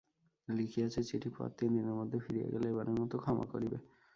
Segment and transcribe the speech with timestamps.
[0.47, 3.77] লিখিয়াছে চিঠি পাওয়ার তিনদিনের মধ্যে ফিরিয়া গেলে এবারের মতো ক্ষমা করিবে।